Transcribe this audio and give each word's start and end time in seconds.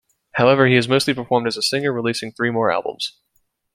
However, 0.31 0.65
he 0.65 0.73
has 0.73 0.87
mostly 0.87 1.13
performed 1.13 1.45
as 1.45 1.57
a 1.57 1.61
singer, 1.61 1.91
releasing 1.93 2.31
three 2.31 2.49
more 2.49 2.71
albums. 2.71 3.19